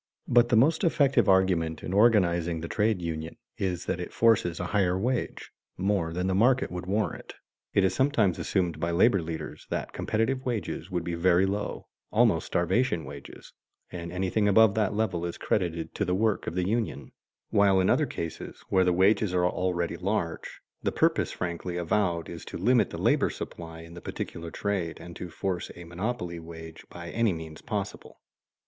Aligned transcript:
But 0.27 0.49
the 0.49 0.55
most 0.55 0.83
effective 0.83 1.29
argument 1.29 1.83
in 1.83 1.93
organizing 1.93 2.61
the 2.61 2.67
trade 2.67 3.03
union 3.03 3.37
is 3.59 3.85
that 3.85 3.99
it 3.99 4.11
forces 4.11 4.59
a 4.59 4.65
higher 4.73 4.97
wage, 4.97 5.51
more 5.77 6.11
than 6.11 6.25
the 6.25 6.33
market 6.33 6.71
would 6.71 6.87
warrant. 6.87 7.35
It 7.75 7.83
is 7.83 7.93
sometimes 7.93 8.39
assumed 8.39 8.79
by 8.79 8.89
labor 8.89 9.21
leaders 9.21 9.67
that 9.69 9.93
competitive 9.93 10.43
wages 10.43 10.89
would 10.89 11.03
be 11.03 11.13
very 11.13 11.45
low, 11.45 11.85
almost 12.11 12.47
starvation 12.47 13.05
wages, 13.05 13.53
and 13.91 14.11
anything 14.11 14.47
above 14.47 14.73
that 14.73 14.95
level 14.95 15.23
is 15.23 15.37
credited 15.37 15.93
to 15.93 16.03
the 16.03 16.15
work 16.15 16.47
of 16.47 16.55
the 16.55 16.67
union; 16.67 17.11
while 17.51 17.79
in 17.79 17.87
other 17.87 18.07
cases 18.07 18.63
where 18.69 18.83
the 18.83 18.91
wages 18.91 19.35
are 19.35 19.45
already 19.45 19.97
large, 19.97 20.61
the 20.81 20.91
purpose 20.91 21.31
frankly 21.31 21.77
avowed 21.77 22.27
is 22.27 22.43
to 22.45 22.57
limit 22.57 22.89
the 22.89 22.97
labor 22.97 23.29
supply 23.29 23.81
in 23.81 23.93
the 23.93 24.01
particular 24.01 24.49
trade 24.49 24.99
and 24.99 25.15
to 25.15 25.29
force 25.29 25.69
a 25.75 25.83
monopoly 25.83 26.39
wage 26.39 26.83
by 26.89 27.11
any 27.11 27.31
means 27.33 27.61
possible. 27.61 28.19